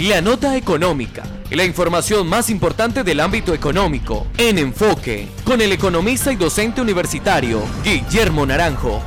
La 0.00 0.20
nota 0.20 0.54
económica, 0.58 1.22
la 1.50 1.64
información 1.64 2.28
más 2.28 2.50
importante 2.50 3.02
del 3.02 3.18
ámbito 3.18 3.54
económico, 3.54 4.26
en 4.36 4.58
enfoque, 4.58 5.26
con 5.42 5.62
el 5.62 5.72
economista 5.72 6.30
y 6.30 6.36
docente 6.36 6.82
universitario 6.82 7.62
Guillermo 7.82 8.44
Naranjo. 8.44 9.00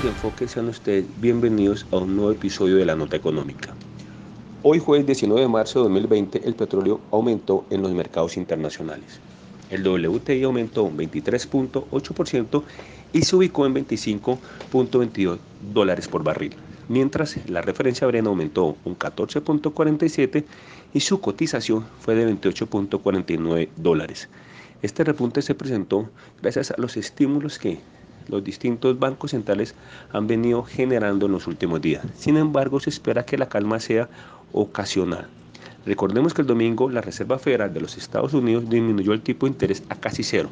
de 0.00 0.08
enfoque, 0.08 0.46
sean 0.46 0.68
ustedes 0.68 1.04
bienvenidos 1.20 1.84
a 1.90 1.96
un 1.96 2.14
nuevo 2.14 2.30
episodio 2.30 2.76
de 2.76 2.84
la 2.84 2.94
nota 2.94 3.16
económica. 3.16 3.74
Hoy 4.62 4.78
jueves 4.78 5.04
19 5.04 5.40
de 5.40 5.48
marzo 5.48 5.80
de 5.80 5.88
2020 5.88 6.42
el 6.44 6.54
petróleo 6.54 7.00
aumentó 7.10 7.64
en 7.70 7.82
los 7.82 7.90
mercados 7.90 8.36
internacionales. 8.36 9.18
El 9.68 9.84
WTI 9.84 10.44
aumentó 10.44 10.84
un 10.84 10.96
23.8% 10.96 12.62
y 13.12 13.22
se 13.22 13.34
ubicó 13.34 13.66
en 13.66 13.74
25.22 13.74 15.38
dólares 15.72 16.06
por 16.06 16.22
barril 16.22 16.54
mientras 16.92 17.38
la 17.48 17.62
referencia 17.62 18.06
Brent 18.06 18.26
aumentó 18.26 18.76
un 18.84 18.98
14.47 18.98 20.44
y 20.92 21.00
su 21.00 21.22
cotización 21.22 21.86
fue 22.00 22.14
de 22.14 22.30
28.49 22.30 23.70
dólares. 23.76 24.28
Este 24.82 25.02
repunte 25.02 25.40
se 25.40 25.54
presentó 25.54 26.10
gracias 26.42 26.70
a 26.70 26.74
los 26.76 26.98
estímulos 26.98 27.58
que 27.58 27.80
los 28.28 28.44
distintos 28.44 28.98
bancos 28.98 29.30
centrales 29.30 29.74
han 30.12 30.26
venido 30.26 30.64
generando 30.64 31.26
en 31.26 31.32
los 31.32 31.46
últimos 31.46 31.80
días. 31.80 32.04
Sin 32.14 32.36
embargo, 32.36 32.78
se 32.78 32.90
espera 32.90 33.24
que 33.24 33.38
la 33.38 33.48
calma 33.48 33.80
sea 33.80 34.10
ocasional. 34.52 35.28
Recordemos 35.86 36.34
que 36.34 36.42
el 36.42 36.46
domingo 36.46 36.90
la 36.90 37.00
Reserva 37.00 37.38
Federal 37.38 37.72
de 37.72 37.80
los 37.80 37.96
Estados 37.96 38.34
Unidos 38.34 38.68
disminuyó 38.68 39.14
el 39.14 39.22
tipo 39.22 39.46
de 39.46 39.52
interés 39.52 39.82
a 39.88 39.94
casi 39.94 40.22
cero. 40.22 40.50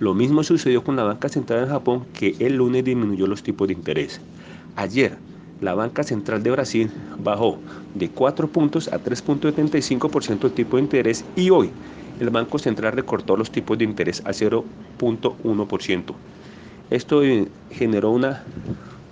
Lo 0.00 0.12
mismo 0.12 0.44
sucedió 0.44 0.84
con 0.84 0.96
la 0.96 1.04
banca 1.04 1.30
central 1.30 1.64
en 1.64 1.70
Japón 1.70 2.04
que 2.12 2.36
el 2.40 2.56
lunes 2.56 2.84
disminuyó 2.84 3.26
los 3.26 3.42
tipos 3.42 3.68
de 3.68 3.74
interés. 3.74 4.20
Ayer, 4.76 5.16
la 5.60 5.74
banca 5.74 6.02
central 6.02 6.42
de 6.42 6.50
Brasil 6.50 6.90
bajó 7.18 7.58
de 7.94 8.08
4 8.10 8.48
puntos 8.48 8.88
a 8.88 8.98
3.75% 9.02 10.44
el 10.44 10.52
tipo 10.52 10.76
de 10.76 10.82
interés 10.82 11.24
y 11.36 11.50
hoy 11.50 11.70
el 12.20 12.30
Banco 12.30 12.58
Central 12.58 12.92
recortó 12.92 13.36
los 13.36 13.50
tipos 13.50 13.78
de 13.78 13.84
interés 13.84 14.20
a 14.24 14.30
0.1%. 14.30 16.14
Esto 16.90 17.22
eh, 17.22 17.48
generó 17.70 18.10
una 18.10 18.42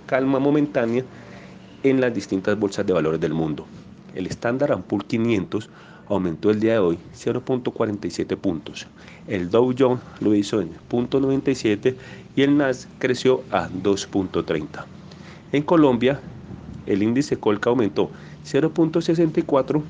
calma 0.05 0.39
momentánea 0.39 1.03
en 1.83 2.01
las 2.01 2.13
distintas 2.13 2.57
bolsas 2.59 2.85
de 2.85 2.93
valores 2.93 3.21
del 3.21 3.33
mundo. 3.33 3.65
El 4.15 4.27
Standard 4.27 4.81
Poor's 4.81 5.05
500 5.05 5.69
aumentó 6.09 6.49
el 6.49 6.59
día 6.59 6.73
de 6.73 6.79
hoy 6.79 6.97
0.47 7.15 8.35
puntos. 8.37 8.87
El 9.27 9.49
Dow 9.49 9.73
Jones 9.77 9.99
lo 10.21 10.33
hizo 10.33 10.61
en 10.61 10.71
0.97 10.89 11.95
y 12.35 12.41
el 12.41 12.57
Nasdaq 12.57 12.89
creció 12.97 13.43
a 13.51 13.69
2.30. 13.69 14.85
En 15.51 15.63
Colombia, 15.63 16.19
el 16.87 17.03
índice 17.03 17.37
Colca 17.37 17.69
aumentó 17.69 18.09
0.64 18.45 19.81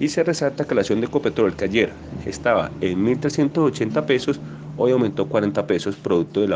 y 0.00 0.08
se 0.08 0.22
resalta 0.22 0.64
que 0.64 0.74
la 0.74 0.82
acción 0.82 1.00
de 1.00 1.06
Ecopetrol 1.06 1.56
que 1.56 1.64
ayer 1.64 1.92
estaba 2.24 2.70
en 2.80 3.04
1.380 3.04 4.06
pesos, 4.06 4.40
hoy 4.76 4.92
aumentó 4.92 5.26
40 5.26 5.66
pesos 5.66 5.96
producto 5.96 6.40
del 6.40 6.54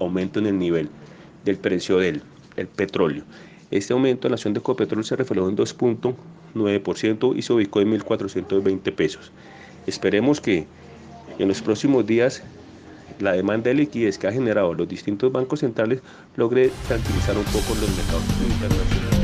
aumento 0.00 0.38
en 0.38 0.46
el 0.46 0.58
nivel 0.58 0.88
del 1.44 1.58
precio 1.58 1.98
del 1.98 2.22
petróleo. 2.76 3.24
Este 3.70 3.92
aumento 3.92 4.26
en 4.26 4.32
la 4.32 4.36
acción 4.36 4.54
de 4.54 4.60
Ecopetrol 4.60 5.04
se 5.04 5.16
reflejó 5.16 5.48
en 5.48 5.56
2.9% 5.56 7.36
y 7.36 7.42
se 7.42 7.52
ubicó 7.52 7.80
en 7.80 7.92
1.420 7.92 8.94
pesos. 8.94 9.30
Esperemos 9.86 10.40
que 10.40 10.66
en 11.38 11.48
los 11.48 11.60
próximos 11.60 12.06
días 12.06 12.42
la 13.20 13.32
demanda 13.32 13.68
de 13.68 13.74
liquidez 13.74 14.18
que 14.18 14.26
ha 14.26 14.32
generado 14.32 14.74
los 14.74 14.88
distintos 14.88 15.30
bancos 15.32 15.60
centrales 15.60 16.00
logre 16.36 16.70
tranquilizar 16.86 17.36
un 17.36 17.44
poco 17.44 17.74
los 17.80 17.96
mercados 17.96 18.22
internacionales. 18.42 19.17